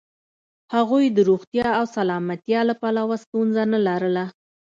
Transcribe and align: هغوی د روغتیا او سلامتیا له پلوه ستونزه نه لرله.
هغوی 0.75 1.05
د 1.11 1.17
روغتیا 1.29 1.67
او 1.79 1.85
سلامتیا 1.97 2.59
له 2.69 2.73
پلوه 2.81 3.15
ستونزه 3.23 3.63
نه 3.73 3.79
لرله. 3.87 4.25